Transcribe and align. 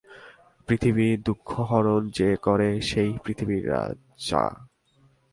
পৃথিবীর 0.67 1.15
দুঃখহরণ 1.23 2.01
যে 2.09 2.29
করে 2.41 2.69
সেই 2.81 3.11
পৃথিবীর 3.23 3.63
রাজা। 3.69 4.43